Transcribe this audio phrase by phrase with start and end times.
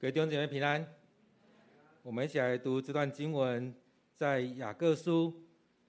[0.00, 0.94] 各位弟兄姐妹平安，
[2.02, 3.74] 我们一起来读这段经文，
[4.16, 5.42] 在雅各书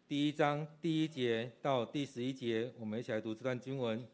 [0.06, 4.06] 第一章第一节到第十一节，我们一起来读这段经文。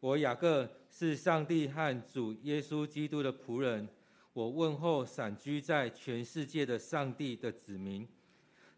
[0.00, 3.86] 我雅各是上帝和主耶稣基督的仆人，
[4.32, 8.08] 我问候散居在全世界的上帝的子民，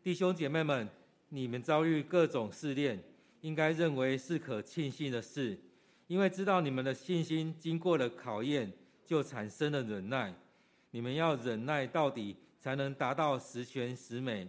[0.03, 0.89] 弟兄姐妹们，
[1.29, 3.01] 你们遭遇各种试炼，
[3.43, 5.57] 应该认为是可庆幸的事。
[6.09, 8.73] 因为知道你们的信心经过了考验，
[9.11, 10.33] 就产生了忍耐。
[10.93, 14.47] 你们要忍耐到底，才能达到十全十美，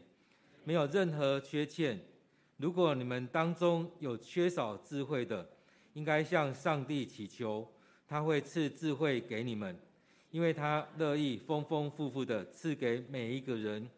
[0.64, 2.00] 没有任何缺欠。
[2.58, 5.50] 如果你们当中有缺少智慧的，
[5.94, 7.68] 应该向上帝祈求，
[8.08, 9.76] 他会赐智慧给你们，
[10.30, 13.90] 因为他乐意丰丰富富的赐给每一个人。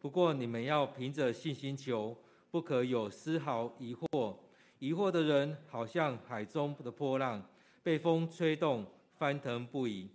[0.00, 2.16] 不过你们要凭着信心求，
[2.50, 4.34] 不可有丝毫疑惑。
[4.80, 7.40] 疑惑的人，好像海中的波浪，
[7.84, 8.84] 被风吹动，
[9.20, 10.08] 翻腾不已。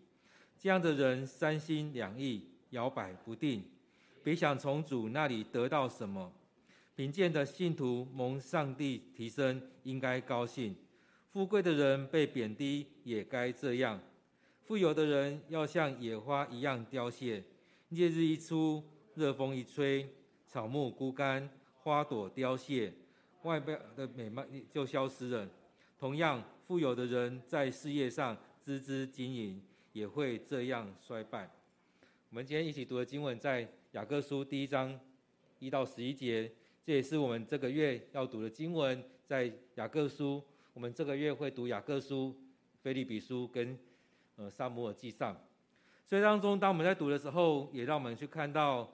[0.57, 3.63] 这样的人三心两意，摇摆不定。
[4.23, 6.33] 别想从主那里得到什么。
[6.95, 10.73] 贫贱的信徒蒙上帝提升，应该高兴；
[11.31, 14.01] 富贵的人被贬低，也该这样。
[14.63, 17.43] 富有的人要像野花一样凋谢。
[17.89, 20.09] 烈日一出，热风一吹，
[20.47, 21.47] 草木枯干，
[21.83, 22.91] 花朵凋谢。
[23.43, 25.47] 外表的美貌就消失了。
[25.99, 28.35] 同样，富有的人在事业上
[28.65, 29.61] 孜孜经营，
[29.93, 31.47] 也会这样衰败。
[32.31, 34.99] 我们今天一起读的经文在雅各书第一章
[35.59, 36.51] 一到十一节，
[36.83, 40.43] 这也是我们这个月要读的经文，在雅各书。
[40.73, 42.35] 我们这个月会读雅各书、
[42.81, 43.77] 腓利比书跟
[44.35, 45.39] 呃撒母耳记上。
[46.03, 48.91] 所以当中，当我们在读的时候，也让我们去看到，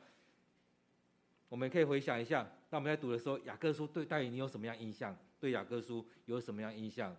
[1.48, 2.44] 我们可以回想一下。
[2.70, 5.18] 当我们在读的时候，雅各书对带你有什么样印象？
[5.40, 7.16] 对雅各书有什么样印象？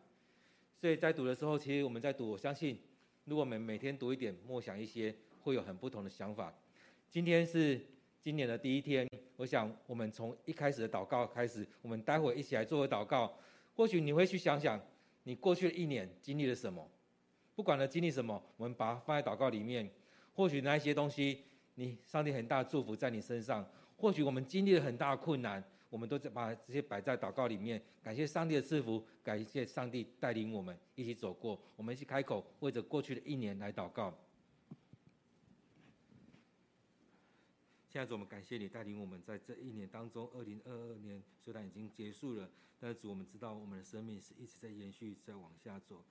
[0.83, 2.77] 所以在读的时候，其实我们在读，我相信，
[3.27, 6.53] 如果我们每天读一点，默想一些，会有很不同的想法。
[7.09, 7.81] 今天是
[8.21, 13.33] 今年的第一天，我想我们从一开始的祷告开始，我们待会一起来做个祷告。
[13.77, 14.81] 或许你会去想想，
[15.23, 16.91] 你过去的一年经历了什么？
[17.55, 19.89] 不管了经历什么，我们把它放在祷告里面。
[20.35, 21.45] 或许那一些东西，
[21.77, 23.65] 你上帝很大的祝福在你身上。
[23.97, 25.63] 或许我们经历了很大的困难，
[25.93, 34.19] 我们都在把这些摆在祷告里面，感谢上帝的赐福，感谢上帝带领我们一起走过，我们一起开口为着过去的一年来祷告。
[37.91, 46.03] 现在，我们感谢你带领我们在这一年当中，二零二二年虽然已经结束了，但是主，我们知道我们的生命是一直在延续，在往下走。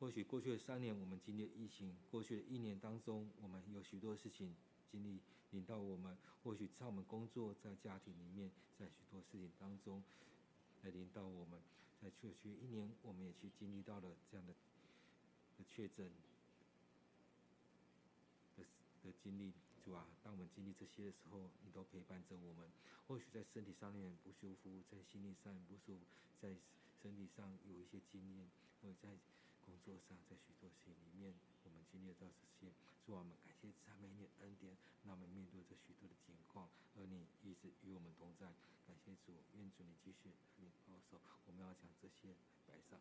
[0.00, 4.52] 或许过去的三年我们经历疫情，过去的一年当中我们有许多事情
[4.90, 5.20] 经历。
[5.52, 10.02] 领到我们，或许在我们工作、在家庭里面，在许多事情当中，
[10.82, 11.60] 来领导我们。
[12.00, 14.54] 在过去一年，我们也去经历到了这样的
[15.58, 16.10] 的确诊
[18.56, 18.64] 的
[19.04, 19.52] 的经历，
[19.84, 22.70] 主啊，当我们经历这些的时候，你都陪伴着我们。
[23.06, 26.00] 或许在身体上面不舒服，在心理上不舒服，
[26.40, 26.54] 在
[27.02, 28.48] 身体上有一些经验，
[28.80, 29.10] 或者在
[29.70, 31.30] 工作上，在许多事情里面，
[31.62, 32.74] 我们经历到这些，
[33.06, 34.74] 主啊，我们感谢赞美你的恩典。
[35.06, 38.50] 让我们面对这许多的情况，而你一直与我们同在。
[38.84, 41.22] 感谢主，愿主你继续你保守。
[41.46, 42.34] 我们要将这些
[42.66, 42.98] 摆上，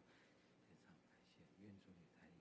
[0.69, 2.38] 非常感谢，愿主你带领。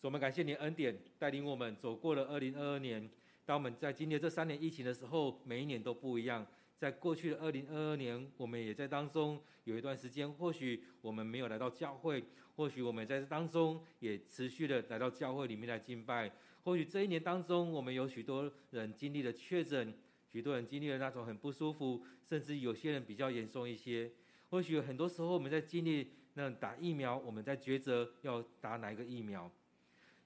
[0.00, 3.08] 主，我们感谢你恩典带领我们走过了二零二二年。
[3.46, 6.44] 当我们在经历这三年疫情的时候，每一年都不一样。
[6.82, 12.24] 在过去的二零二二年，我们也在当中有一段时间，或许我们没有来到教会，
[12.56, 16.32] 或许我们在当中也持续的来到教会里面来敬拜。
[16.64, 19.94] 或许这一年当中，我们有许多人经历了确诊，
[20.32, 24.10] 许多人经历了那种很不舒服，甚至有些人比较严重一些。
[24.50, 29.48] 或许很多时候我们在经历那打疫苗，我们在抉择要打哪一个疫苗。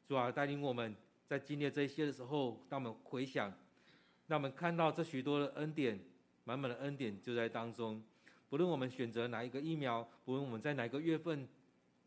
[0.09, 0.97] 主啊，带领我们
[1.27, 3.53] 在经历这些的时候，当我们回想，
[4.29, 6.01] 让我们看到这许多的恩典，
[6.47, 8.01] 满满的恩典就在当中。
[8.49, 11.47] 不论我们选择哪一个疫苗，不论我们在哪个月份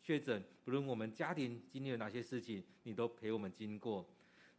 [0.01, 4.05] 确诊，不论我们家庭经历了哪些事情，你都陪我们经过。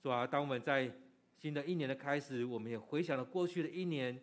[0.03, 0.93] 主啊，当我们在
[1.35, 4.21] 新的一年的开始，我们也回想了过去的一年，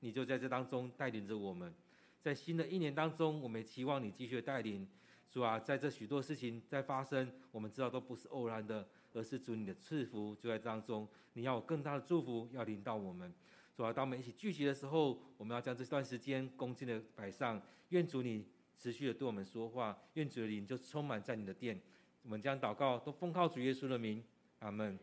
[0.00, 1.72] 你就在这当中带领着我们。
[2.20, 4.86] 在新的一年当中，我们也期望你继续带领。
[5.30, 11.08] 主啊，在这许多事情在发生，我们知道都不是偶然的，而是主你的赐福就在当中。
[11.32, 13.32] 你要有更大的祝福要临到我们。
[13.78, 17.62] 主啊，当我们一起聚集的时候，我们要将这段时间恭敬的摆上。
[17.90, 18.44] 愿主你
[18.76, 21.80] 持续的对我们说话，愿主的灵就充满在你的殿。
[22.24, 24.20] 我们将祷告都奉靠主耶稣的名，
[24.58, 24.98] 阿门。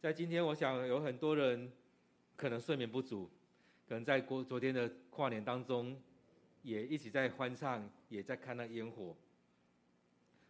[0.00, 1.70] 在今天，我想有很多人
[2.36, 3.30] 可能睡眠不足，
[3.86, 6.00] 可能在过昨天的跨年当中，
[6.62, 9.14] 也一起在欢唱，也在看那烟火。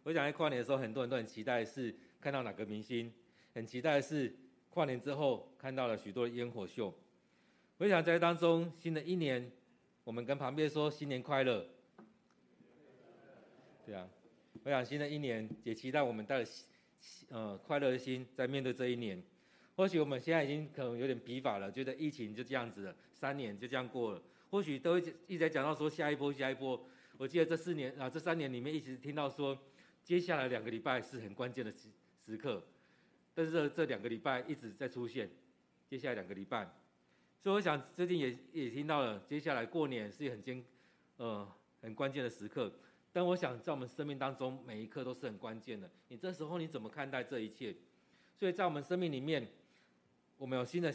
[0.04, 3.12] 我想在跨年的时候，很多人都很期待是看到哪个明星，
[3.54, 4.32] 很期待是
[4.70, 6.94] 跨年之后看到了许多烟火秀。
[7.78, 9.52] 我想在当中，新的一年，
[10.02, 11.64] 我们跟旁边说新年快乐。
[13.86, 14.08] 对啊，
[14.64, 16.50] 我想新的一年也期待我们带着
[17.28, 19.22] 呃快乐的心在面对这一年。
[19.76, 24.20] 或许我们现在已经可能有点疲乏了，觉得疫情就这样子了，三年就这样过了。
[24.50, 25.02] 或许都一
[25.34, 26.84] 直在讲到说下一波下一波。
[27.16, 29.56] 我记得这四年啊，这三年里面一直听到说，
[30.02, 31.88] 接下来两个礼拜是很关键的时
[32.26, 32.60] 时刻，
[33.36, 35.30] 但是这这两个礼拜一直在出现，
[35.88, 36.68] 接下来两个礼拜。
[37.40, 40.64] 所以我想最近也也听到了，接下来过年是很艰，
[41.16, 41.46] 呃，
[41.80, 42.72] 很关键的时刻。
[43.12, 45.90] 但我想在我们生命当中，每一刻都是很关键的。
[46.08, 47.74] 你这时候你怎么看待这一切？
[48.36, 49.48] 所以在我们生命里面，
[50.36, 50.92] 我们有新的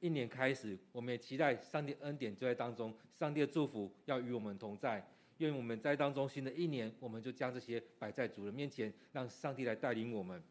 [0.00, 5.06] 一年开始，我们也期待上帝恩典就在当中，上帝的祝福要与我们同在。
[5.38, 10.42] 愿我们在当中新的一年，我们就将这些摆在主人面前，让上帝来带领我们。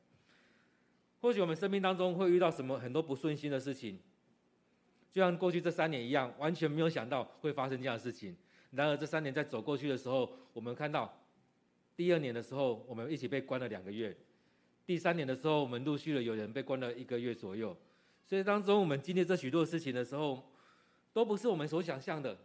[1.22, 4.00] 或许我们生命当中会遇到什么很多不顺心的事情。
[5.16, 8.36] 就像过去这三年一样，完全没有想到会发生这样的事情。
[8.72, 11.26] 然而这三年在走过去的时候，我们看到
[11.96, 14.12] 第二年的时候，我们一起被关了两个月；
[14.86, 17.74] 第三年的时候，我们陆续的有人被关了一个月左右。
[18.26, 20.52] 所以当中我们经历这许多事情的时候，
[21.14, 22.38] 都不是我们所想象的。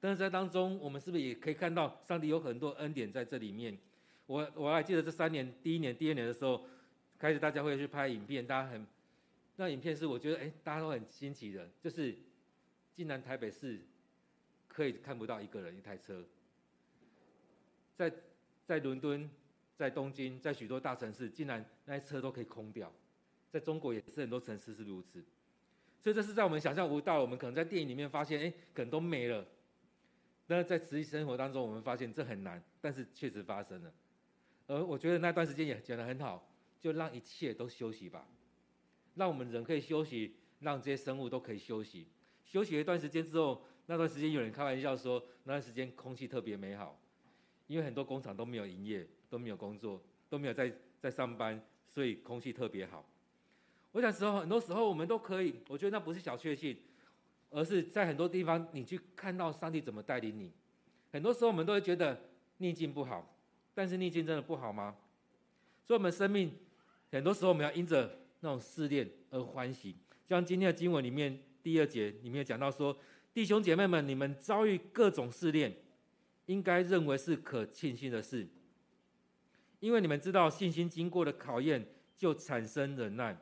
[0.00, 3.78] 但是在当中，我们是不是也可以看到上帝有很多恩典在这里面？
[4.26, 6.64] 我我还记得这三年，第一年、第二年的时候，
[7.16, 8.84] 开始大家会去拍影片，大家很。
[9.60, 12.16] 那影片是我觉得，哎，大家都很新奇的，就是，
[12.94, 13.78] 竟然台北市
[14.66, 16.24] 可以看不到一个人一台车，
[17.94, 18.10] 在
[18.64, 19.28] 在伦敦、
[19.76, 22.90] 在东京、在许多大城市，竟然那些车都可以空掉，
[23.50, 25.22] 在中国也是很多城市是如此，
[26.00, 29.46] 所以这是在我们想象不到，我们可能在电影里面发现，哎，可能都没了，
[30.46, 33.92] 那在实际生活当中，我们发现这很难，但是确实发生了，
[34.68, 38.26] 而我觉得那段时间也讲得很好，就让一切都休息吧。
[39.20, 42.06] 让我们人可以休息，让这些生物都可以休息。
[42.42, 46.98] 休息一段时间之后，那段时间有人开玩笑说，那段时间空气特别美好，
[47.66, 53.04] 因为很多工厂都没有营业，都没有工作，都没有在在上班，所以空气特别好。
[53.92, 56.74] 我想时候很多时候我们都可以，我觉得那不是小确幸，
[57.50, 60.50] 而是在很多地方你去看到上帝怎么带领你。
[61.12, 62.18] 很多时候我们都会觉得
[62.56, 63.36] 逆境不好，
[63.74, 64.96] 但是逆境真的不好吗？
[65.84, 66.56] 所以，我们生命
[67.12, 68.18] 很多时候我们要因着。
[68.40, 69.96] 那种试炼而欢喜，
[70.26, 72.96] 像今天的经文里面第二节里面讲到说，
[73.32, 75.74] 弟兄姐妹们，你们遭遇各种试炼，
[76.46, 78.48] 应该认为是可庆幸的事，
[79.78, 83.36] 因为你们知道信心经过的考验就产生忍耐。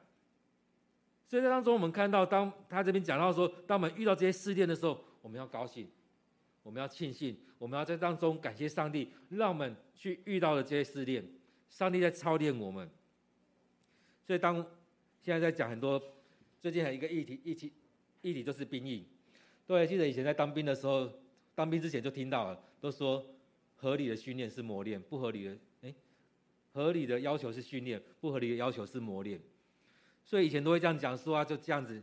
[1.26, 5.88] 所以在当中，我们看到当他这边讲到说，当我们遇到这些试炼的时候，我们要高兴，
[6.62, 11.24] 我们要庆幸，我们要在当中感谢上帝，让我们去遇到了这些试炼，
[11.68, 12.90] 上帝在操练我们。
[14.26, 14.66] 所以当
[15.20, 16.02] 现在在讲很多，
[16.60, 17.72] 最近还有一个议题，议题，
[18.22, 19.06] 议题就是兵役。
[19.66, 21.10] 对，记得以前在当兵的时候，
[21.54, 23.24] 当兵之前就听到了，都说
[23.76, 25.94] 合理的训练是磨练，不合理的，哎，
[26.72, 29.38] 合理的要求是训练，不合理的要求是磨练。
[30.24, 32.02] 所以以前都会这样讲说啊，就这样子，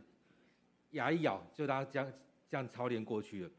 [0.92, 2.12] 牙一咬就大家这样
[2.48, 3.50] 这样操练过去了。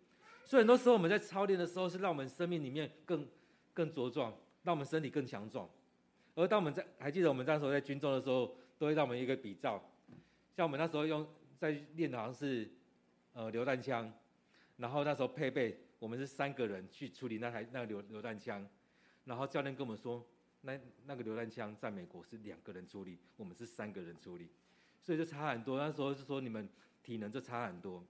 [0.46, 3.28] 所以很多时候我们在操练的时候，是让我们生命里面更
[3.74, 4.34] 更茁壮，
[4.64, 5.70] 让我们身体更强壮。
[6.36, 8.56] 而当我们在还记得我们那时候在军中的时候。
[8.78, 9.84] 都会让我们一个比照，
[10.56, 12.70] 像我们那时候用在练的好像是
[13.34, 14.12] 呃榴弹枪，
[14.78, 18.68] 然后那时候配备我们是三个人去处理那台那个榴榴弹枪，
[19.26, 20.26] 然后教练跟我们说，
[20.62, 24.50] 那那个榴弹枪在美国是两个人处理，我们是三个人处理，
[25.02, 25.80] 所以就差很多。
[25.80, 26.70] 那时候是说你们
[27.02, 28.04] 体能就差很多，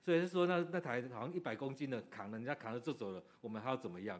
[0.00, 4.18] 所以是说那那台好像一百公斤的扛人家扛着就走了，我们还要怎么样？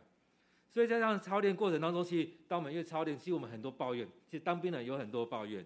[0.70, 5.64] 所以在这样操练过程当中，其实当我们越操练，其实我们很多抱怨，其实当兵的有很多抱怨。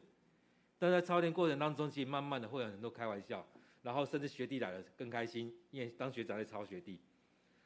[0.82, 3.46] 但在操练过程当中，其实慢慢的会有很多开玩笑，
[3.84, 6.98] 然后甚至学弟来了更开心，因为当学长在操学弟，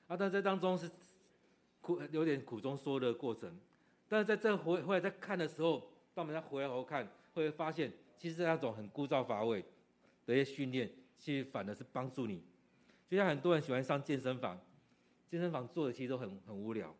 [0.06, 0.90] 啊，但在当中是
[1.80, 3.58] 苦有点苦中说的过程。
[4.06, 5.80] 但是在这回回来再看的时候，
[6.12, 9.64] 当我们再回来后看，会发现其实那种很枯燥乏味
[10.26, 12.44] 的一些训练，其实反而是帮助你。
[13.08, 14.60] 就像很多人喜欢上健身房，
[15.26, 16.94] 健身房做的其实都很很无聊。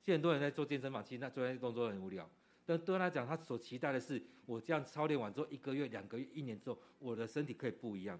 [0.00, 2.26] 其实很多人在做健身房，其实那做那些动作很无聊。
[2.70, 8.16] 但对他讲，他所期待的是，我这样操练完之后，一个月、两个月、一年之后，我的身体可以不一样。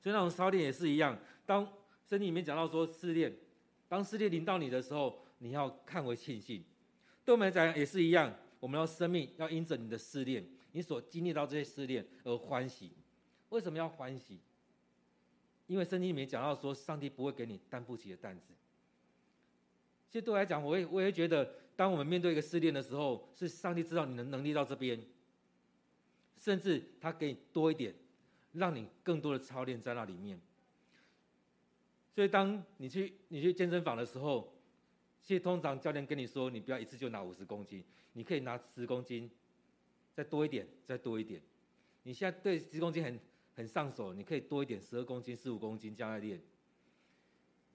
[0.00, 1.18] 所以那种操练也是一样。
[1.44, 1.64] 当
[2.08, 3.36] 圣经里面讲到说试炼，
[3.88, 6.62] 当试炼临到你的时候，你要看为庆幸。
[7.24, 12.92] 对我们来讲也是一样，我们要生命要因着你的试炼，你所经历到这些试炼而欢喜。
[13.48, 14.38] 为什么要欢喜？
[15.66, 18.54] 因为圣经里面讲到说，上帝不会给你担不起的担子。
[20.08, 21.56] 其实对我来讲，我也我也觉得。
[21.76, 25.00] 当我们面对一个试炼的时候，是上帝知道你的能力到这边，
[26.38, 27.94] 甚至他给你多一点，
[28.52, 30.40] 让你更多的操练在那里面。
[32.14, 34.52] 所以，当你去你去健身房的时候，
[35.22, 39.30] 其实通常教练跟你说，你不要一次就拿五十公斤，你可以拿十公斤，
[40.12, 41.40] 再多一点，再多一点。
[42.02, 43.18] 你现在对十公斤很
[43.54, 46.40] 很上手，你可以多一点，十二公斤、十五公斤这样来练。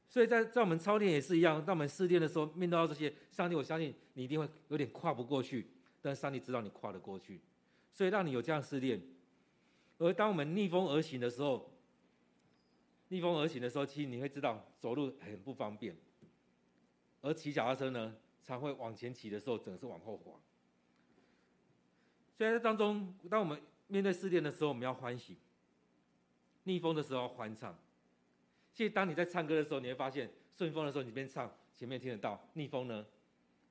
[0.07, 5.67] 所以在在我们操练也是一样，当我们试炼的时候，面对到这些，上帝，我相信你一定会有点跨不过去，
[6.01, 7.41] 但上帝知道你跨得过去，
[7.91, 9.01] 所以让你有这样试炼。
[9.97, 11.71] 而当我们逆风而行的时候，
[13.09, 15.97] 逆风而行的时候，其实你会知道走路很不方便，
[17.21, 20.33] 而骑脚踏车呢，常会往前骑的时候，整个是往后滑。
[22.38, 25.35] 所以在当中，当我们面对试炼的时候，我们要欢喜；
[26.63, 27.77] 逆风的时候要欢唱。
[28.75, 33.03] 其实当你在唱歌的时候，你会发现顺风的时候你边唱，前面听得到；逆风呢，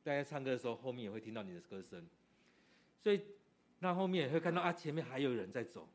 [0.03, 2.05] 大家唱歌的时候，后面也会听到你的歌声。
[2.99, 3.21] 所以
[3.79, 5.89] 那后面也会看到啊，前面还有人在走。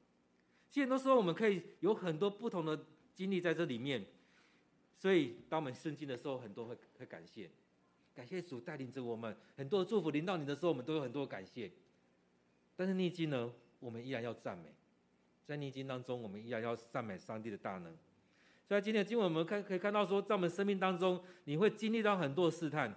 [0.70, 2.80] 其实很多时候我们可以有很多不同的。
[3.16, 4.06] 经历在这里面，
[4.98, 7.50] 所以当我们顺境的时候，很多会会感谢，
[8.16, 11.70] 感谢主带领着我们，很多的祝福临到你的时候，我们都有很多感谢。
[12.78, 13.51] 但是逆境呢，
[13.82, 14.74] 我们依然要赞美，
[15.46, 17.94] 在逆境当中，我们依然要赞美上帝的大能。
[18.70, 22.96] 所以今天的经文我们看可以看到说，在我们生命当中，你会经历到很多试探，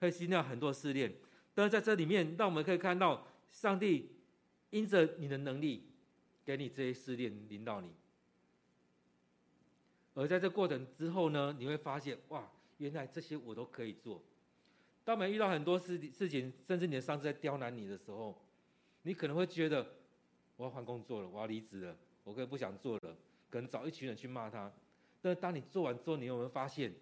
[0.00, 1.10] 会经历到很多试炼，
[1.54, 4.10] 但是在这里面，让我们可以看到上帝
[4.68, 5.84] 因着你的能力，
[6.44, 7.90] 给你这些试炼临到你。
[10.12, 12.46] 而在这过程之后呢，你会发现，哇，
[12.76, 14.22] 原来这些我都可以做。
[15.04, 18.38] 当我们遇到很多事事情，甚至你的上司在刁难你的时候，
[19.04, 19.86] 你可能会觉得，
[20.58, 23.16] 我要换工作了，我要离职了，我可以不想做了，
[23.48, 24.70] 可能找一群人去骂他。
[25.20, 26.92] 但当你做完之后，你有没有发现，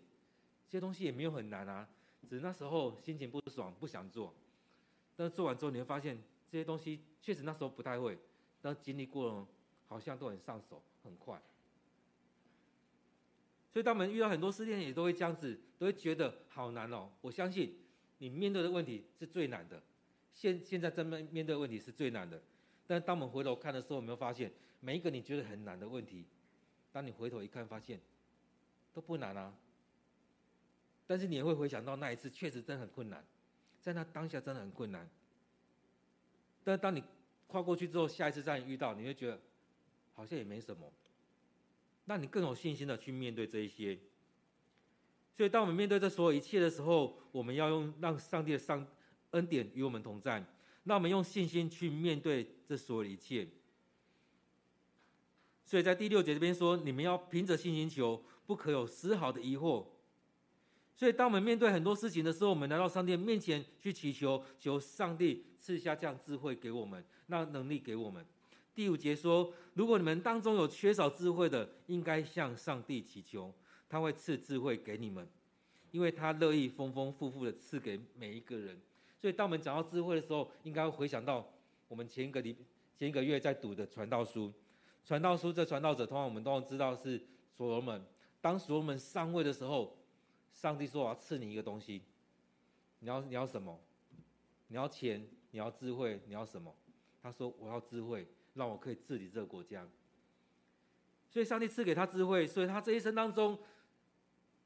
[0.68, 1.88] 这些东西也没有很难啊，
[2.28, 4.34] 只是那时候心情不爽，不想做。
[5.14, 8.18] 但是做完之后，你会发现这些东西确实那时候不太会，
[8.60, 9.46] 但经历过了，
[9.86, 11.40] 好像都很上手，很快。
[13.72, 17.10] 所以，当我们遇到很多试炼，也都会这样子，都会觉得好难哦。
[17.20, 17.78] 我相信
[18.18, 19.82] 你面对的问题是最难的，
[20.32, 22.42] 现现在正面面对的问题是最难的。
[22.86, 26.24] 但当我们回头看的时候，有没有发现每一个你觉得很难的问题，
[26.96, 28.00] 当你回头一看，发现
[28.94, 29.52] 都不难啊。
[31.06, 33.22] 但是你也会回想到那一次，确实真的很困难，
[33.82, 35.06] 在那当下真的很困难。
[36.64, 37.04] 但当你
[37.48, 39.38] 跨过去之后，下一次再遇到，你会觉得
[40.14, 40.90] 好像也没什么。
[42.06, 43.98] 那你更有信心的去面对这一些。
[45.36, 48.86] 所以，当我们面对这所有一切的时候，我们要用让上帝的上
[49.32, 50.42] 恩典与我们同在。
[50.84, 53.46] 那我们用信心去面对这所有一切。
[55.66, 59.84] 所以在第六节这边说，你们要凭着信心求，不可有丝毫的疑惑。
[60.94, 68.24] 所以，当我们面对很多事情的时候，我们来到上帝面前去祈求，求上帝赐下这样智慧给我们，那能力给我们。
[68.74, 73.52] 第五节说：“如果你们当中有缺少智慧的，应该向上帝祈求，
[73.88, 75.28] 他会赐智慧给你们，
[75.90, 78.80] 因为他乐意丰丰富富的赐给每一个人。”
[79.20, 81.52] 所以，当我们讲到智慧的时候，应该回想到
[81.88, 82.56] 我们前一个礼
[82.96, 84.52] 前一个月在读的传道书。
[85.06, 87.24] 传道书这传道者，通常我们都知道是
[87.56, 88.04] 所罗门。
[88.40, 89.96] 当所罗门上位的时候，
[90.52, 92.02] 上帝说：“我要赐你一个东西，
[92.98, 93.80] 你要你要什么？
[94.66, 95.26] 你要钱？
[95.52, 96.20] 你要智慧？
[96.26, 96.74] 你要什么？”
[97.22, 99.86] 他说：“我要智慧。”让我可以治理这个国家，
[101.28, 103.58] 所以上帝赐给他智慧，所以他这一生当中，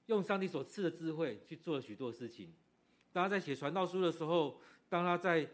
[0.06, 2.54] 用上帝所赐的智慧去做了许多事情。
[3.12, 5.50] 当他在写传道书的时候，当他在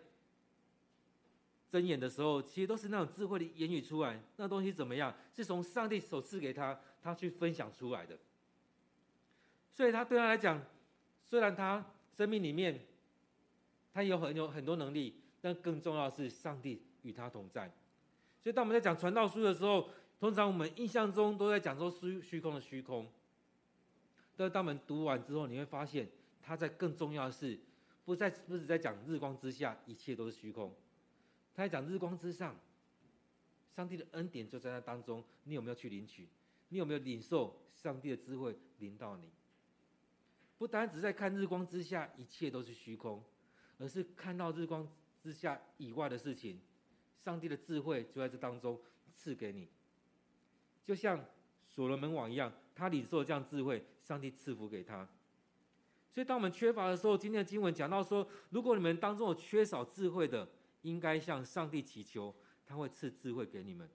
[1.70, 4.22] 箴言的时候，其实都是那种智慧的言语出来。
[4.36, 5.14] 那东西怎么样？
[5.34, 8.16] 是从上帝所赐给他，他去分享出来的。
[9.74, 10.62] 所以他对他来讲，
[11.24, 11.84] 虽然他
[12.16, 12.80] 生命里面
[13.92, 17.70] 他有很有很多能力，但更重要的是上帝与他同在。
[18.42, 19.88] 所以，当我们在讲传道书的时候，
[20.20, 23.06] 通常我们印象中都在讲说虚虚空的虚空。
[24.36, 26.08] 但，当我们读完之后，你会发现，
[26.40, 27.58] 他在更重要的是，
[28.04, 30.72] 不在不是在讲日光之下一切都是虚空，
[31.56, 32.54] 他在讲日光之上，
[33.74, 35.24] 上帝的恩典就在那当中。
[35.44, 36.28] 你有没有去领取？
[36.68, 39.30] 你有没有领受上帝的智慧临到你？
[40.58, 43.24] 不单只在看日光之下一切都是虚空，
[43.78, 44.86] 而是看到日光
[45.22, 46.60] 之下以外的事情。
[47.18, 48.78] 上帝的智慧就在这当中
[49.14, 49.68] 赐给你，
[50.84, 51.24] 就像
[51.66, 55.08] 所罗门王一样，他领受这样智慧，上帝赐福给他。
[56.12, 60.48] 所以，当我们缺乏的时候，今天的经文讲到说，如果你们当中有缺少智慧的，
[60.86, 62.32] 应该向上帝祈求，
[62.64, 63.88] 他会赐智慧给你们。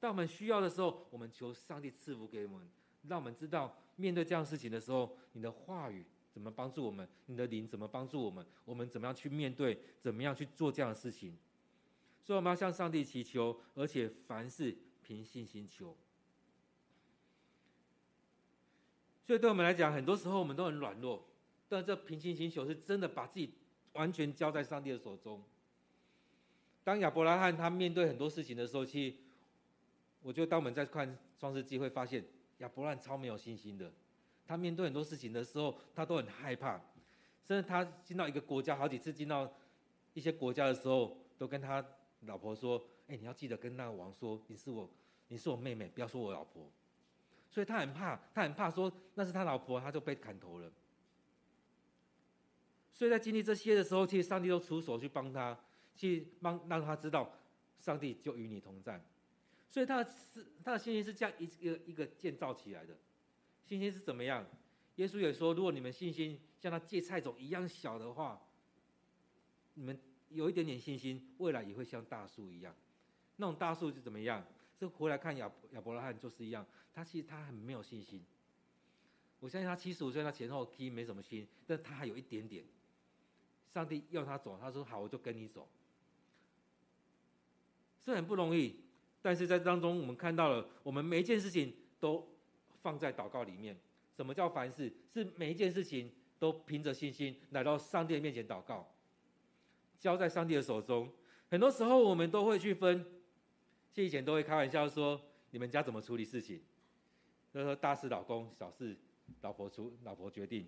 [0.00, 2.68] 当我们需要的时候，我们求上帝赐福给我们，
[3.06, 7.08] 让我们知道面对这样事情的时候，你的话语怎么帮助我们？
[7.26, 8.44] 你的灵怎么帮助我们？
[8.64, 9.80] 我们怎么样去面对？
[10.00, 11.38] 怎么样去做这样的事情？
[12.24, 15.96] 所以我们要向上帝祈求，而且凡事凭信心求。
[19.24, 21.24] 所以对我们来讲，很多时候我们都很软弱，
[21.68, 23.54] 但这凭信心求是真的把自己
[23.92, 25.40] 完全交在上帝的手中。
[26.84, 29.16] 当亚伯拉罕他面对很多事情的时候，其实
[30.22, 32.24] 我觉得当我们在看创世纪会发现，
[32.58, 33.92] 亚伯拉罕超没有信心的。
[34.44, 36.80] 他面对很多事情的时候，他都很害怕，
[37.46, 39.50] 甚至他进到一个国家，好几次进到
[40.14, 41.84] 一些国家的时候，都跟他
[42.22, 44.90] 老婆说：“哎、你要记得跟那个王说，你是我，
[45.28, 46.68] 你是我妹妹，不要说我老婆。”
[47.48, 50.70] 所以他很怕，他很怕说那是他老婆，他就被砍头了。
[52.92, 55.58] 所以在经历这些的时候，其实上帝都出手去帮他，
[55.94, 57.32] 去帮让他知道，
[57.78, 59.04] 上帝就与你同在。
[59.68, 60.10] 所以他的
[60.62, 62.96] 他的信心是这样一个一个建造起来的。
[63.64, 64.46] 信心是怎么样？
[64.96, 68.42] 耶稣也说，如果你们信心像那芥菜种一样小的话，
[69.74, 72.74] 你们有一点点信心，未来也会像大树一样。
[73.36, 74.44] 那种大树是怎么样？
[74.78, 78.22] 是回来看亚亚伯拉罕就是一样，他其实他很没有信心。
[79.40, 82.64] 我相信他七十五岁，他前后其实没什么心，但他还有一点点。
[83.72, 85.66] 上帝要他走，他说好，我就跟你走。
[88.04, 88.76] 是很不容易，
[89.20, 92.28] 但是在当中我们看到了，我们每一件事情都。
[92.82, 93.78] 放在祷告里面，
[94.16, 94.92] 什么叫凡事？
[95.08, 98.92] 是每一件事情都凭着信心来到上帝的面前祷告，
[100.00, 101.08] 交在上帝的手中。
[101.48, 103.06] 很多时候我们都会去分，
[103.94, 105.20] 以前都会开玩笑说
[105.52, 106.60] ：“你们家怎么处理事情？”
[107.54, 108.96] 就是说大事老公，小事
[109.42, 110.66] 老婆出，老婆决定。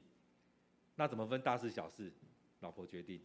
[0.94, 2.12] 那怎么分大事小事？
[2.60, 3.20] 老婆决定。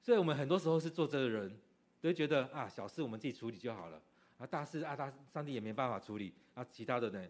[0.00, 1.58] 所以我们很多时候是做这个人，
[2.02, 4.02] 都会觉得啊，小事我们自己处理就好了。
[4.38, 7.26] 啊，大事啊，大上帝也没办法处理啊，其他的呢？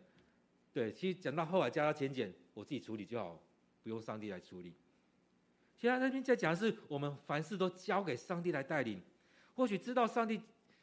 [0.72, 3.38] 对，其实讲到后来加加减减，我自己处理就好，
[3.82, 4.72] 不用上帝来处理。
[5.76, 9.02] 其实那边在讲的是，我们凡事都交给上帝来带领。
[9.54, 10.40] 或许知道上帝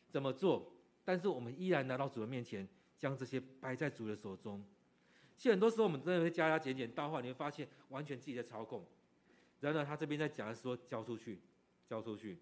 [0.07, 0.71] 怎么做，
[1.03, 2.67] 但是我们依然来到主的面前，
[2.99, 4.63] 将这些摆在主的手中。
[5.35, 8.85] 其实很多时候我们真的会加加减减，到后来你会发现完全自己在操控。
[9.61, 11.39] 然而他这边在讲的是说，交出去，
[11.87, 12.37] 交出去。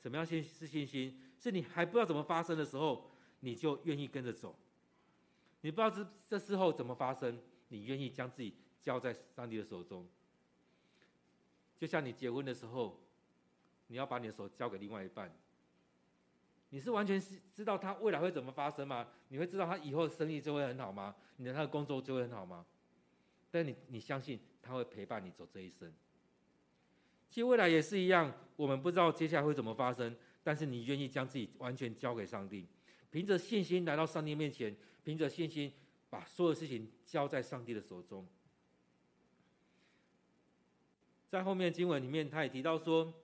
[0.00, 1.20] 什么样信是信心？
[1.38, 3.08] 是你还不知道怎么发生的时候。
[3.42, 4.54] 你就愿意跟着走，
[5.62, 10.06] 你不知道这这时候怎么发生，你愿意将自己交在上帝的手中。
[11.78, 13.00] 就像你结婚的时候，
[13.86, 15.34] 你要把你的手交给另外一半，
[16.68, 19.08] 你是完全是知道他未来会怎么发生吗？
[19.28, 21.16] 你会知道他以后的生意就会很好吗？
[21.36, 22.66] 你的他的工作就会很好吗？
[23.50, 25.90] 但你你相信他会陪伴你走这一生。
[27.30, 32.66] 其实未来也是一样，我们不知道接下来会怎么发生，但是你愿意将自己完全交给上帝。
[33.10, 35.72] 凭着信心来到上帝面前，凭着信心
[36.08, 38.26] 把所有事情交在上帝的手中。
[41.28, 43.14] 在后面经文里面，他也提到说：“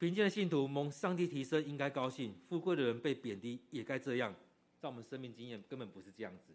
[0.00, 4.34] 贫贱的信徒蒙上帝提升，应该高兴；富贵的人被贬低，也该这样。”
[4.80, 6.54] 在我们生命经验，根本不是这样子。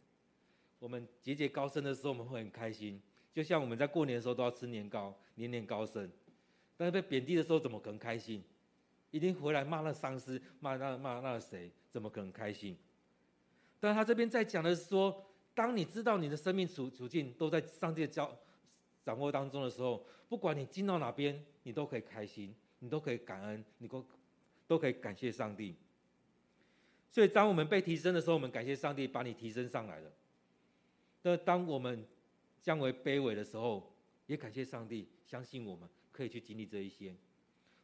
[0.79, 3.01] 我们节节高升的时候，我们会很开心，
[3.33, 6.09] 就像我们在过年的时候都要吃年糕，年年高升。
[6.75, 8.43] 但是被贬低的时候，怎么可能开心？
[9.11, 12.77] 一定回来骂那上司，骂那骂那谁，怎么可能开心？
[13.79, 18.37] 但他这边在讲的是说，当你知道你的生命处处境都在上帝的教
[19.03, 24.05] 掌握当中的时候，不管你进到哪边，你都可以开心，你都可以感恩，你都
[24.67, 25.75] 都可以感谢上帝。
[27.11, 30.11] 所以，当我们被提升的时候，我们感谢上帝把你提升上来了。
[31.23, 32.05] 那当我们
[32.61, 33.95] 降为卑微的时候，
[34.27, 37.15] 也感谢上帝，相信我们可以去经历这一些。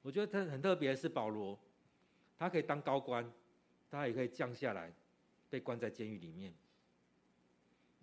[0.01, 1.59] 我觉得他很特别的是保罗，
[2.37, 3.31] 他可以当高官，
[3.89, 4.93] 他也可以降下来，
[5.49, 6.53] 被关在监狱里面。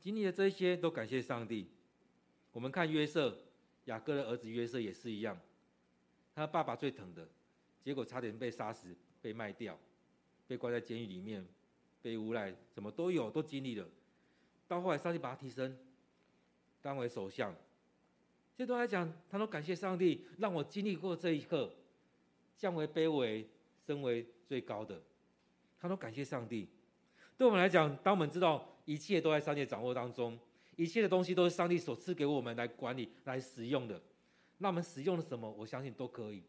[0.00, 1.68] 经历了这些，都感谢上帝。
[2.50, 3.38] 我们看约瑟，
[3.84, 5.38] 雅各的儿子约瑟也是一样，
[6.34, 7.28] 他爸爸最疼的，
[7.80, 9.78] 结果差点被杀死，被卖掉，
[10.48, 11.46] 被关在监狱里面，
[12.02, 13.88] 被诬赖，什么都有，都经历了。
[14.66, 15.78] 到后来，上帝把他提升，
[16.82, 17.54] 当为首相。
[18.54, 21.72] 这都来讲，他都感谢上帝，让我经历过这一刻。
[22.58, 23.48] 降为卑微，
[23.86, 25.00] 升为最高的，
[25.80, 26.68] 他都感谢上帝。
[27.36, 30.38] 对我们来讲，当我们知道一切都在上帝掌握当中，
[30.76, 34.00] 一切的东西都是上帝所赐给我们来管理、来使用的，
[34.58, 35.50] 那我们使用了什么？
[35.50, 36.42] 我相信都可以。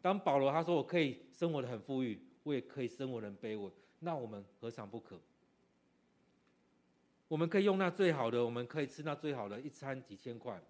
[0.00, 5.20] 当保罗他说：“我可以生活得很富裕，我也可以生活得很卑微。”那我们何尝不可？
[7.28, 10.60] 我们可以用那最好的，我们可以吃那最好的，一餐几千块，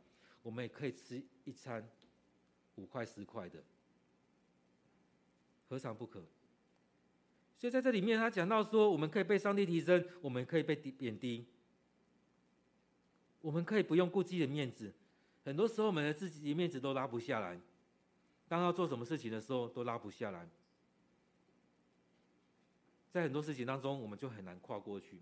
[0.43, 1.87] 我们也可以吃一餐
[2.77, 3.63] 五块十块的。
[5.69, 6.23] 何尝不可？
[7.59, 11.47] 所以在这里面，他讲到说，我们可以被上帝提升，我们可以被贬低。
[13.41, 14.93] 我们可以不用顾自己的面子，
[15.45, 17.61] 很多时候我们的自己的面子都拉不下来，
[18.49, 20.49] 当要做什么事情的时候都拉不下来，
[23.11, 25.21] 在很多事情当中我们就很难跨过去。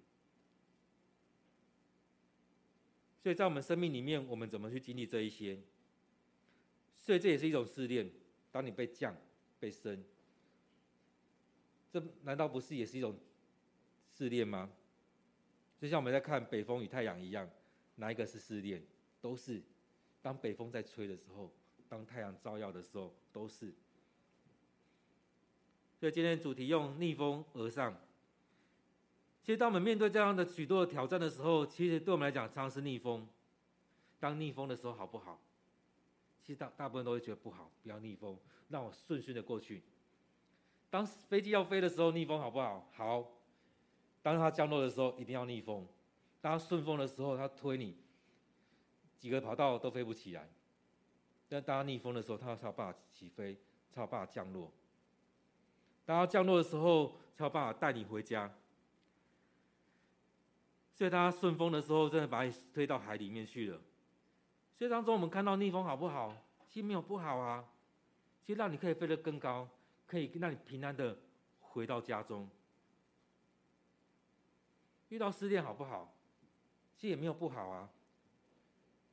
[3.24, 5.58] 所以在我们生命里面，我们怎么去经历这一些？
[6.98, 8.10] 所以这也是一种试炼。
[8.52, 9.16] 当你被降、
[9.58, 10.04] 被升，
[11.90, 13.18] 这难道不是也是一种
[14.14, 14.70] 试炼吗？
[15.80, 17.48] 就像我们在看北风与太阳一样，
[17.94, 18.84] 哪一个是试炼？
[19.22, 19.62] 都是。
[20.20, 21.50] 当北风在吹的时候，
[21.88, 23.72] 当太阳照耀的时候，都是。
[25.98, 27.98] 所以今天主题用逆风而上。
[29.44, 33.28] 其实，当我们面对这样的许多的挑战的时候，其实对我们来讲，常常是逆风。
[34.18, 35.38] 当逆风的时候，好不好？
[36.42, 38.38] 其实大大部分都会觉得不好，不要逆风，
[38.70, 39.83] 让我顺顺的过去。
[40.88, 42.88] 当飞机要飞的时候，逆风好不好？
[42.94, 43.33] 好。
[44.22, 45.87] 当它降落的时候，一定要逆风。
[46.40, 47.94] 当顺风的时候，它推你
[49.18, 50.48] 几个跑道都飞不起来。
[51.50, 53.59] 但当逆风的时候，它才有办法起飞，
[53.90, 54.72] 才有办法降落。
[56.07, 58.50] 当它降落的时候，才有办法带你回家。
[60.94, 63.80] 所以，他顺风的时候，真的把你推到海里面去了。
[64.76, 66.37] 所以当中，我们看到逆风好不好？
[66.68, 67.64] 其实没有不好啊。
[68.44, 69.68] 其实让你可以飞得更高，
[70.07, 71.18] 可以让你平安的
[71.61, 72.48] 回到家中。
[75.09, 76.14] 遇到失恋好不好？
[76.96, 77.90] 其实也没有不好啊。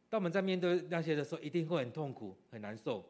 [0.07, 3.09] 当我们在面对那些的时候，一定会很痛苦、很难受。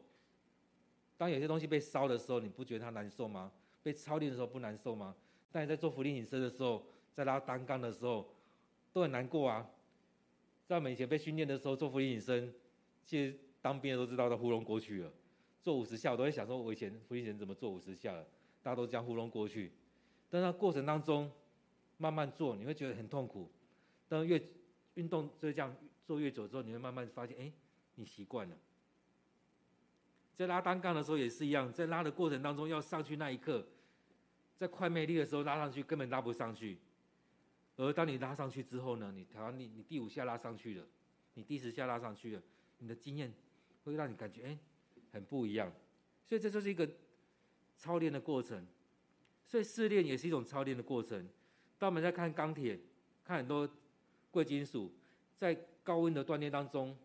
[1.18, 3.52] 当有些东西被烧的时候，你不觉得它难受吗？
[3.82, 5.14] 被操练的时候不难受吗？
[5.50, 8.32] 但你在做伏地挺身的时候，在拉单杠的时候。
[8.92, 9.68] 都很难过啊！
[10.66, 12.54] 在我们以前被训练的时候做伏地挺身，
[13.04, 15.12] 其实当兵的都知道都糊弄过去了。
[15.60, 18.26] 做五十下，我都会想说，我以前伏地挺身怎么做五十下了？
[18.62, 19.72] 大家都这样糊弄过去。
[20.28, 21.30] 但那过程当中，
[21.98, 23.50] 慢慢做，你会觉得很痛苦。
[24.08, 24.42] 但越
[24.94, 25.74] 运动就这样
[26.04, 27.52] 做越久之后，你会慢慢发现，哎，
[27.94, 28.56] 你习惯了。
[30.34, 33.66] 在拉单杠的时候也是一样，在拉的过程当中要上去那一刻，
[34.56, 36.78] 在快没力的时候拉上去根本拉不上去。
[37.86, 40.86] 而当你拉上去之后呢，你调你你第五下拉上去了，
[41.34, 42.42] 你第十下拉上去了，
[42.78, 43.32] 你的经验
[43.84, 44.58] 会让你感觉哎
[45.12, 45.72] 很不一样，
[46.28, 46.88] 所以这就是一个
[47.76, 48.66] 操练的过程，
[49.46, 51.28] 所以试炼也是一种操练的过程。
[51.78, 52.78] 当我们在看钢铁，
[53.24, 53.68] 看很多
[54.30, 54.92] 贵金属，
[55.36, 56.96] 在高温的锻炼当中，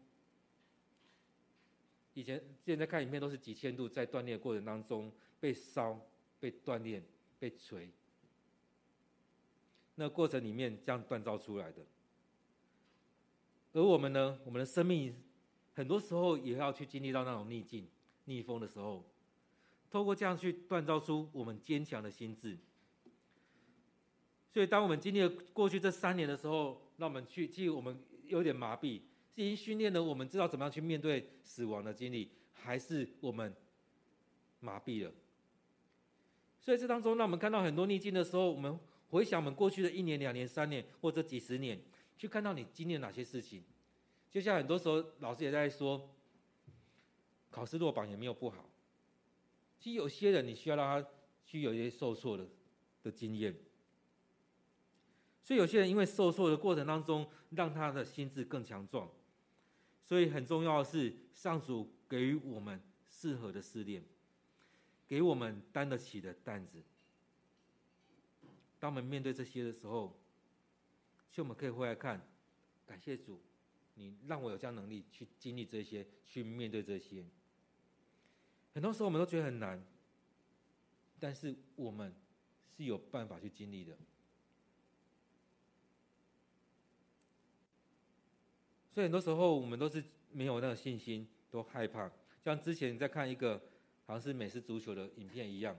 [2.13, 5.99] 以前现在看影片都是几千度，在锻炼过程当中被烧、
[6.39, 7.03] 被锻炼、
[7.39, 7.89] 被锤。
[9.99, 11.81] 那过程里面这样锻造出来的，
[13.73, 15.15] 而我们呢，我们的生命
[15.73, 17.87] 很多时候也要去经历到那种逆境、
[18.25, 19.03] 逆风的时候，
[19.89, 22.55] 透过这样去锻造出我们坚强的心智。
[24.53, 29.01] 所以，当我们经历了过去这三年的时候，让我们去，其实我们有点麻痹，
[29.35, 33.51] 是已经训练了我们知道怎么样去面对死亡的经历，还是我们
[34.59, 35.11] 麻痹了？
[36.61, 38.79] 所以这当中，让我们看到很多逆境的时候，我们。
[39.09, 41.81] 回想我们过去的一年、两年、三年或者几十年，
[42.17, 43.63] 去看到你经历了哪些事情。
[44.29, 46.09] 就像很多时候老师也在说，
[47.49, 48.69] 考试落榜也没有不好。
[49.79, 51.09] 其实有些人你需要让他
[51.45, 52.47] 去有一些受挫的
[53.03, 53.55] 的经验。
[55.41, 59.09] 所以有些人因为受挫的过程当中，让他的心智更强壮。
[60.03, 64.03] 所以很重要的是，上主给予我们适合的试炼，
[65.07, 66.83] 给我们担得起的担子。
[68.87, 70.17] 当我们面对这些的时候，
[71.29, 72.25] 其实我们可以回来看，
[72.85, 73.41] 感谢主，
[73.95, 77.25] 你让我有这样能力去经历这些，去面对这些。
[78.73, 79.85] 很多时候我们都觉得很难，
[81.19, 82.15] 但是我们
[82.77, 83.97] 是有办法去经历的。
[88.93, 92.09] 所以很多时候我们都是没有那个信心，都害怕。
[92.41, 93.61] 像之前在看一个
[94.05, 95.77] 好像是美式足球的影片一样。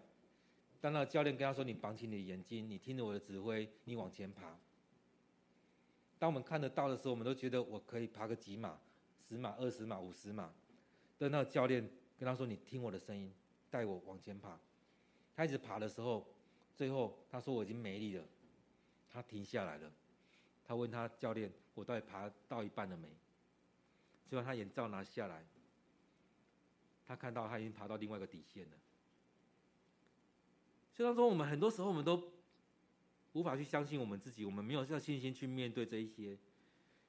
[0.80, 4.56] 当那个教练跟他说：“你绑起你的眼睛，你听着我的指挥，你往前爬。”
[6.18, 8.78] 当我们看得到的时候，我们都觉得我可以爬个几码，
[9.28, 10.52] 十码、二十码、五十码。
[11.18, 11.82] 但那个教练
[12.16, 13.32] 跟他说：“你听我的声音，
[13.70, 14.58] 带我往前爬。”
[15.34, 16.26] 他一直爬的时候，
[16.74, 18.24] 最后他说：“我已经没力了。”
[19.10, 19.90] 他停下来了。
[20.64, 23.08] 他问他教练：“我到底爬到一半了没？”
[24.30, 25.42] 就把他眼罩拿下来，
[27.06, 28.76] 他看到他已经爬到另外一个底线了。
[30.98, 32.20] 这当中，我们很多时候我们都
[33.34, 36.36] 无法去相信我们自己，我们没有这信心去面对这一些。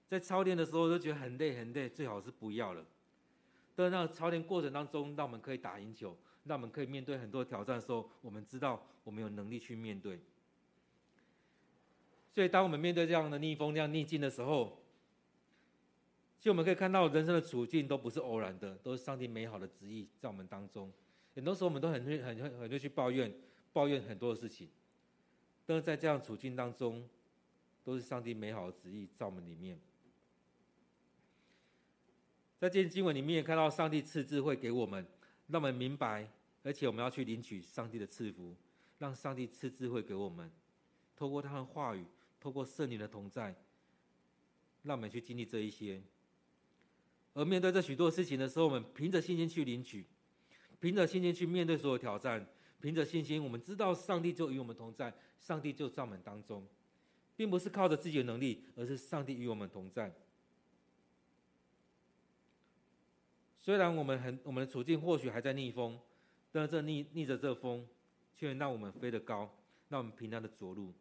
[0.07, 2.85] 在操练的时候都觉得很累很累，最好是不要了。
[3.75, 10.19] 但那操练过程当中，让我们可以打赢球，让我们可以面对很多挑战的时候，我们知道我们有能力去面对。
[12.31, 14.83] 所以，当我们面对这样的逆风、这样逆境的时候，
[16.37, 20.93] 其实我们可以看到，人生的处境都不是偶然的，都是上帝美好的旨意在我们当中。
[21.33, 23.33] 很多时候，我们都很会、很会、很会去抱怨，
[23.73, 24.69] 抱怨很多的事情。
[25.65, 27.07] 但是在这样处境当中，
[27.83, 29.79] 都是上帝美好的旨意在我们里面。
[32.57, 35.05] 在这经文里面，看到上帝赐智慧给我们，
[35.47, 36.29] 让我们明白，
[36.63, 38.53] 而且我们要去领取上帝的赐福，
[38.97, 40.51] 让上帝赐智慧给我们，
[41.15, 42.03] 透过他的话语，
[42.39, 43.55] 透过圣灵的同在，
[44.83, 46.01] 让我们去经历这一些。
[47.33, 50.05] 而面对这许多事情的时候，我们凭着信心去领取，
[50.81, 52.45] 凭着信心去面对所有挑战，
[52.81, 56.65] 凭着信心，我们知道上帝就与我们同在，上帝就在我们当中，
[57.35, 60.13] 并不是靠着自己的能力，而是上帝与我们同在。
[63.59, 65.99] 虽然我们很，我们的处境或许还在逆风，
[66.51, 67.85] 但这逆逆着这风，
[68.35, 69.53] 却让我们飞得高，
[69.89, 70.93] 让我们平安的着陆。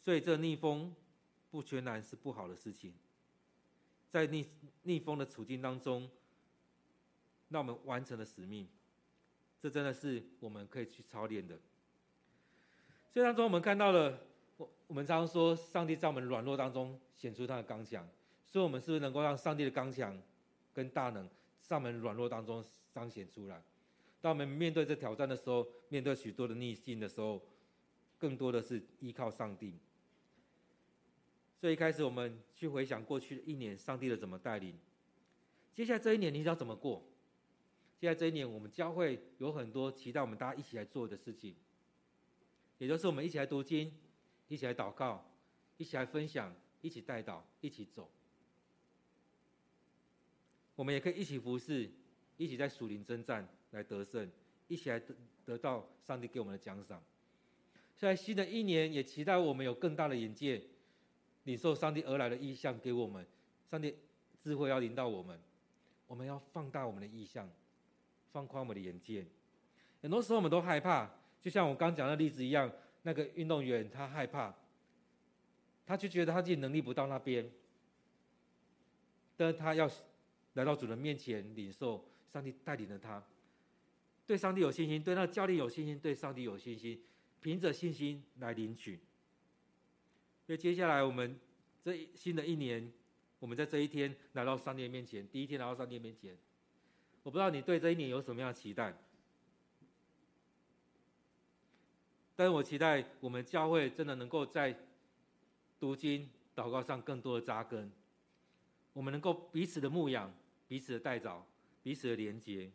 [0.00, 0.94] 所以这逆风
[1.50, 2.92] 不全然是不好的事情。
[4.10, 4.46] 在逆
[4.82, 6.10] 逆风的处境当中，
[7.50, 8.66] 让我们完成了使命，
[9.60, 11.58] 这真的是我们可以去操练的。
[13.10, 14.18] 所以当中我们看到了，
[14.56, 18.08] 我我们常常说，上帝在我们软弱当中显出他的刚强，
[18.46, 20.16] 所以我们是不是能够让上帝的刚强
[20.72, 21.28] 跟大能
[21.62, 23.62] 在我们软弱当中彰显出来？
[24.20, 27.40] 当我们面对这挑战的时候，面对许多的逆境的时候，
[28.18, 29.78] 更多的是依靠上帝。
[31.60, 34.76] 所以一开始我们去回想过去的一年，上帝的怎么带领？
[35.74, 37.02] 接下来这一年你要怎么过？
[38.00, 41.54] 接下来这一年，我们教会有很多期待我们大家一起来做的事情，
[42.78, 43.92] 也就是我们一起来读经，
[44.46, 45.28] 一起来祷告，
[45.76, 48.08] 一起来分享，一起带祷，一起走。
[50.76, 51.90] 我们也可以一起服侍，
[52.36, 54.30] 一起在属灵征战来得胜，
[54.68, 57.02] 一起来得得到上帝给我们的奖赏。
[57.96, 60.62] 现在新的一年，也期待我们有更大的眼界。
[61.44, 63.26] 领受上帝而来的意象给我们，
[63.70, 63.96] 上帝
[64.42, 65.40] 智慧要临到我们，
[66.06, 67.50] 我们要放大我们的意象，
[68.32, 69.24] 放宽我们的眼界。
[70.00, 71.10] 很多时候我们都害怕，
[71.40, 72.70] 就像我刚讲的例子一样，
[73.02, 74.54] 那个运动员他害怕，
[75.86, 77.50] 他就觉得他自己能力不到那边，
[79.36, 79.90] 但是他要
[80.54, 83.22] 来到主人面前领受上帝带领的他，
[84.26, 87.02] 对上帝有信心，对那个教练有信心，对上帝有信心，
[87.40, 88.98] 凭着信心来领取。
[90.46, 91.38] 所以接下来我们
[91.82, 92.92] 这新的一年，
[93.38, 96.36] 我们在这一天来到上帝面前，第一天来到上帝面前，
[97.28, 98.96] 我不知道你对这一年有什么样的期待，
[102.34, 104.74] 但是我期待我们教会真的能够在
[105.78, 107.92] 读经、祷告上更多的扎根，
[108.94, 110.34] 我们能够彼此的牧养、
[110.66, 111.42] 彼此的代祷、
[111.82, 112.72] 彼此的连结，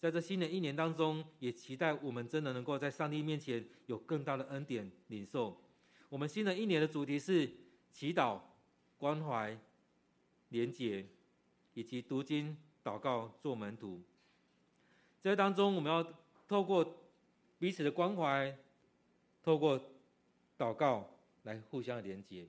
[0.00, 5.56] 在这新的一年当中，也期待我们真的能够在上帝面前有更大的恩典领受。
[6.08, 7.48] 我们新的一年的主题是
[7.92, 8.40] 祈祷、
[8.98, 9.56] 关怀、
[10.48, 11.06] 连结，
[11.74, 14.00] 以及读经、祷告、做门徒。
[15.22, 16.06] 在当中，我们要
[16.46, 16.96] 透过
[17.58, 18.56] 彼此的关怀，
[19.42, 19.80] 透过
[20.58, 21.08] 祷告
[21.44, 22.46] 来互相连接。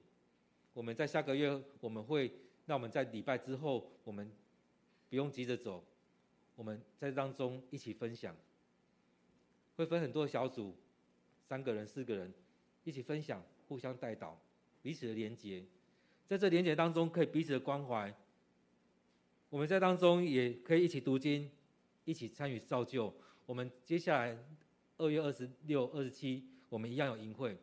[0.74, 2.32] 我们在下个月，我们会
[2.66, 4.30] 那我们在礼拜之后，我们
[5.10, 5.84] 不用急着走，
[6.56, 8.36] 我们在当中一起分享，
[9.78, 10.76] 会分很多小组，
[11.48, 12.34] 三个人、四个人
[12.84, 13.42] 一起分享。
[13.68, 14.40] 互相带导，
[14.84, 15.66] 彼此的连接，
[16.28, 18.16] 在这连接当中可以彼此的关怀。
[19.56, 21.50] 我们在当中也可以一起读经，
[22.04, 23.14] 一起参与造就。
[23.46, 24.38] 我们接下来
[24.98, 27.58] 二月二十六、二十七，我们一样有营会，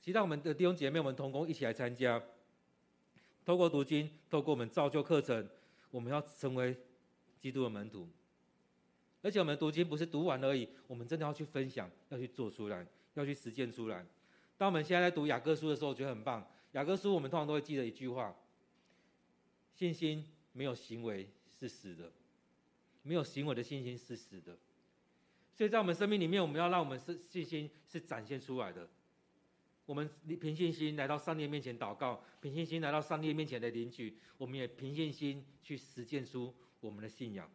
[0.00, 2.20] 期待我们的弟兄姐妹我们同工一起来参加。
[3.44, 5.48] 透过读经，透过我们造就课程，
[5.92, 6.76] 我们要成为
[7.38, 8.08] 基督的门徒。
[9.22, 14.04] 而且我们读经不是读完而已，我们真的要去分享，要去做出来，要去实践出来。
[14.58, 16.44] 当我们现在在读雅各书的时候，我觉得很棒。
[16.72, 18.34] 雅各书我们通常都会记得一句话：
[19.72, 22.12] 信心没有行为是死的，
[23.02, 24.56] 没有行为的信心是死的。
[25.54, 28.88] 所以在我们生命里面，我们要让我们是信心是展现出来的。
[29.84, 30.08] 我们
[30.40, 37.50] 凭信心来到上帝面前祷告，凭信心来到上帝面前来领取，我们也凭信心去实践出我们的信仰。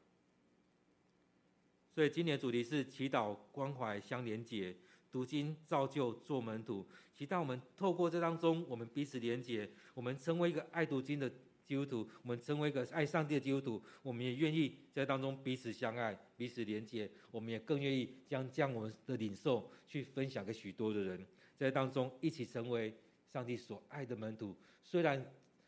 [1.93, 4.75] 所以今年的主题是祈祷、关怀、相连结。
[5.09, 11.31] 读经造就做门徒，期待我们透过这当中，我们彼此连结，我们成为一个爱读经的
[11.67, 21.25] 基督徒，我们成为一个爱上帝的基督徒，我们也愿意在当中彼此相爱、彼此连接，我们也更愿意将将我们的领受去分享给许多的人，
[21.57, 22.95] 在当中一起成为
[23.31, 24.55] 上帝所爱的门徒。
[24.81, 25.23] 虽然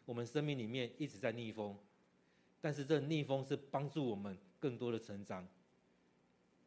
[0.06, 1.78] 我们生命里面一直在逆风，
[2.62, 5.46] 但是这逆风是帮助我们更多的成长。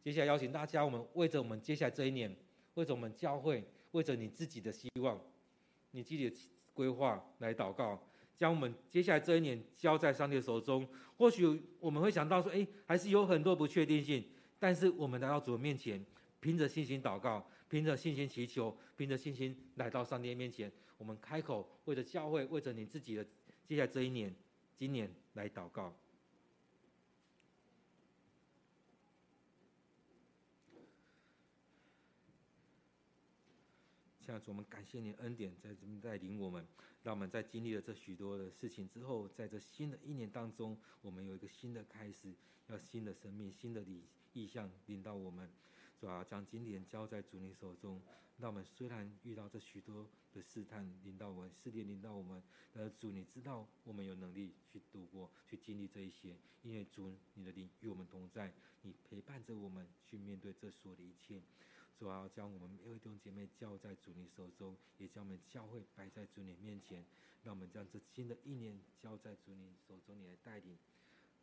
[0.02, 2.36] 接下来邀请大家，我们为着我们接下来这一年。
[2.74, 5.20] 为着我们教会，为着你自己的希望，
[5.90, 6.36] 你自己的
[6.72, 8.02] 规划来祷告。
[8.42, 10.84] 将我们接下来这一年交在上帝的手中。
[11.16, 11.46] 或许
[11.78, 14.24] 我们会想到说，哎，还是有很多不确定性。
[14.58, 16.04] 但是我们来到主的面前，
[16.40, 23.24] 凭着信心祷告，凭着信心祈求，凭着信心来到上帝面前，我们开口为着教会，为着你自己的
[23.64, 24.34] 接下来这一年，
[24.74, 25.94] 今年来祷告。
[34.32, 36.66] 亲爱的主，我们感谢你恩典在这边带领我们，
[37.02, 42.32] 让我们在经历了这许多的事情之后，在这新的一年当中，我们有一个新的开始，
[42.68, 45.50] 要新的生命、新的理意象领导我们，
[46.00, 48.00] 主啊，将今年交在主你手中。
[48.38, 52.42] 让我们虽然遇到这许多的试探领导我们，试炼领导我们，
[52.72, 61.42] 但是，主你知道我们有能力去度过、去经历这一些，因为主你的灵与我们同在，你陪伴着我们去面对这所有的一切。
[61.98, 67.04] 主要将我们每位弟兄姐妹交在主你手中，也将我们教会摆在主你面前，
[67.44, 70.76] 让我们将这新的一年交在主你手中，你来带领，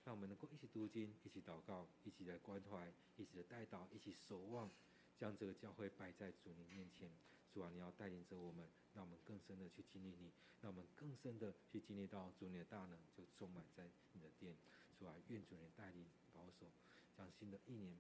[0.04, 4.70] 让我们能够一起读经，一起祷告，一起来关怀，一起来带祷，一起守望，
[5.18, 7.10] 将这个教会摆在主你面前。
[7.54, 10.32] 主啊，你要带领着我们，让我们更深的去经历你，
[10.62, 14.56] 让我们更深的去经历到主你的大能就充满在你的殿。
[15.00, 16.70] 主啊，愿主你带领保守，
[17.18, 17.98] 将新的一年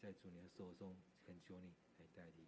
[0.00, 0.96] 在主你的手中。
[1.26, 2.46] 恳求你来带领，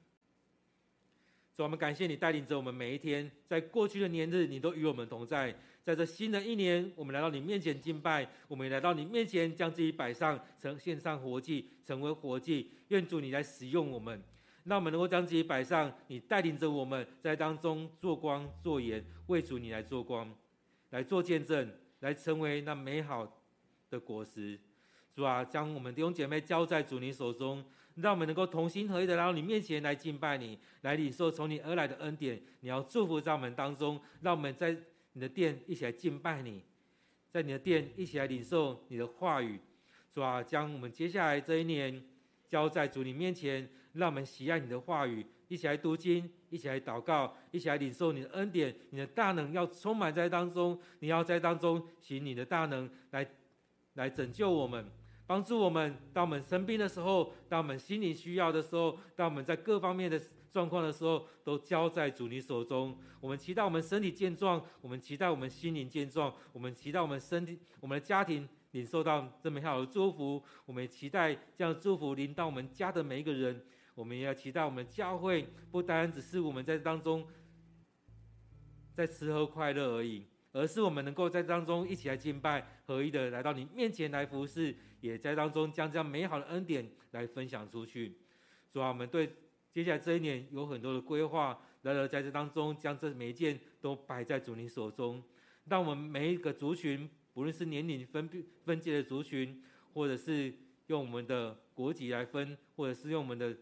[1.55, 3.31] 主，我们感谢你带领着我们每一天。
[3.46, 5.55] 在过去的年日，你都与我们同在。
[5.85, 12.70] 在这新的一年，我们来到你面前敬拜，我们也来到你面前，将自己摆上，成献上活祭，成为活祭。
[12.88, 14.22] 愿主你来使用我们，
[14.64, 15.94] 让我们能够将自己摆上。
[16.07, 20.35] 你带领着我们在当中做光做盐，为主你来做光，
[20.88, 23.42] 来做见证，来成为那美好
[23.90, 24.59] 的果实。
[25.20, 27.62] 主啊，将我们弟兄姐妹交在主你手中。
[27.96, 32.40] 让我们能够同心合意的来到你面前来敬拜你，来领受从你而来的恩典。
[32.61, 34.74] 你要祝福在我们当中，让我们在
[35.12, 36.62] 你的殿一起来敬拜你，
[37.28, 39.61] 在你的殿一起来领受你的话语。
[40.11, 42.02] 主啊，将我们接下来这一年
[42.48, 48.74] 交在主你面前，让我们喜爱你的话语，一起来读经，一起来祷告，一起来领受你的恩典。
[48.88, 53.28] 你的大能要充满在当中，你要在当中行你的大能来
[53.94, 54.88] 来拯救我们。
[55.31, 62.99] 帮助我们，当我们生病的时候，当我们心里需要的时候，当我们在各方面的状况的时候，都交在主你手中。
[63.21, 70.43] 我们期待我们身体健壮，我们期待我们心灵健壮，我们期待我们身体、我们的家庭领受到这么好的祝福。
[70.66, 73.64] 我们也期待这样的祝福临到我们家的每一个人。
[73.95, 77.25] 我们也要期待我们教会不单只是我们在当中
[78.97, 80.27] 在吃喝快乐而已。
[80.53, 88.19] 而是我们能够在当中一起来敬拜，合一的来到你面前来服侍，也在当中将这样美好的恩典来分享出去。
[88.71, 89.35] 主啊，我们对
[89.73, 95.23] 接下来这一年有很多的规划，然而在这当中将这每一件都摆在主你手中，
[95.67, 98.29] 让我们每一个族群，不论是年龄分
[98.65, 99.63] 分界的族群，
[99.95, 100.55] 或者是
[100.87, 103.57] 用我们的国籍来分，或者是用我们的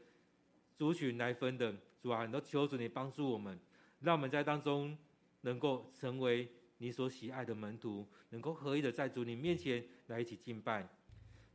[0.77, 3.59] 族群来分的，主啊，你都求主你帮助我们，
[4.01, 4.97] 让我们在当中
[5.43, 6.49] 能够成为。
[6.81, 10.89] 你所喜爱的门徒，能够合一的在主你面前来一起敬拜。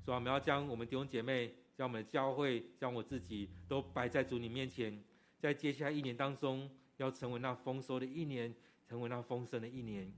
[0.04, 5.02] 所以我们要将我们弟兄姐妹、将我们的教会、将我自己都摆在主你面前，
[5.40, 8.54] 在接下来一年当中，要成为那丰收的一年，
[8.88, 10.12] 成为那丰盛的一年。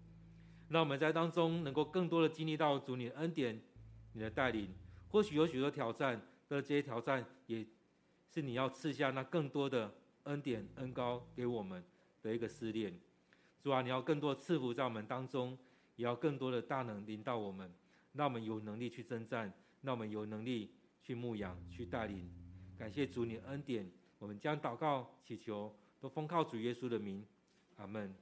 [0.70, 3.62] 让我们在当中能够更多的经历到主你的恩典、
[4.14, 4.74] 你的带领。
[5.10, 7.64] 或许有许多挑战，但这些挑战也
[8.34, 9.94] 是你要赐下那更多的
[10.24, 11.84] 恩典、恩膏给我们
[12.24, 13.00] 的一个试炼。
[13.62, 15.58] 主啊，你要更多赐福在我们当中，
[15.96, 17.72] 也要更多的大能临到我们，
[18.14, 19.54] 让我们有能力去征战，
[19.86, 20.72] 让我们有能力
[21.02, 22.30] 去牧养、去带领。
[22.78, 27.24] 感谢主你恩典，我们将祷告祈求都封靠主耶稣的名，
[27.78, 28.14] 阿门。